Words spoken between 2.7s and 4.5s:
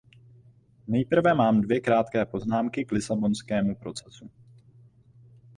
k lisabonskému procesu.